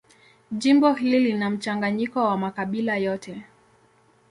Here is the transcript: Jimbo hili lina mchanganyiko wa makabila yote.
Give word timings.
Jimbo 0.51 0.93
hili 0.93 1.19
lina 1.19 1.49
mchanganyiko 1.49 2.23
wa 2.23 2.37
makabila 2.37 2.97
yote. 2.97 3.45